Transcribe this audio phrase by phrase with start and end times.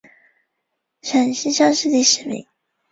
[1.03, 2.47] 陕西乡试第十名。